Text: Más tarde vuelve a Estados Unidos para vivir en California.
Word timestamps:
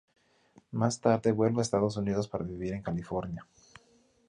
Más 0.71 0.99
tarde 0.99 1.31
vuelve 1.31 1.59
a 1.59 1.61
Estados 1.61 1.95
Unidos 1.95 2.27
para 2.27 2.43
vivir 2.43 2.73
en 2.73 2.81
California. 2.81 3.45